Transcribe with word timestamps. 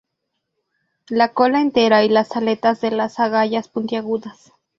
La 1.09 1.31
cola 1.31 1.61
entera, 1.61 2.03
y 2.03 2.09
las 2.09 2.35
aletas 2.35 2.81
de 2.81 2.89
las 2.89 3.19
agallas 3.19 3.67
puntiagudas. 3.67 4.51